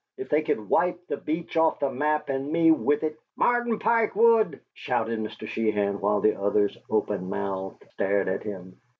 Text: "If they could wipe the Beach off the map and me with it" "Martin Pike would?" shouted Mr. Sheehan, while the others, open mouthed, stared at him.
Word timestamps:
"If 0.17 0.29
they 0.29 0.41
could 0.41 0.67
wipe 0.67 1.05
the 1.05 1.17
Beach 1.17 1.55
off 1.57 1.77
the 1.79 1.91
map 1.91 2.29
and 2.29 2.51
me 2.51 2.71
with 2.71 3.03
it" 3.03 3.19
"Martin 3.37 3.77
Pike 3.77 4.15
would?" 4.15 4.59
shouted 4.73 5.19
Mr. 5.19 5.47
Sheehan, 5.47 6.01
while 6.01 6.21
the 6.21 6.41
others, 6.41 6.75
open 6.89 7.29
mouthed, 7.29 7.85
stared 7.91 8.27
at 8.27 8.41
him. 8.41 8.81